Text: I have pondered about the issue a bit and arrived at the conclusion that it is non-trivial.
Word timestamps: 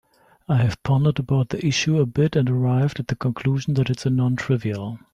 I 0.49 0.55
have 0.57 0.81
pondered 0.81 1.19
about 1.19 1.49
the 1.49 1.63
issue 1.63 1.99
a 1.99 2.07
bit 2.07 2.35
and 2.35 2.49
arrived 2.49 2.99
at 2.99 3.07
the 3.07 3.15
conclusion 3.15 3.75
that 3.75 3.91
it 3.91 4.03
is 4.03 4.11
non-trivial. 4.11 4.97